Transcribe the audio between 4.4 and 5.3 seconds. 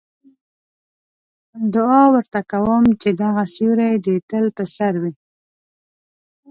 په سر وي.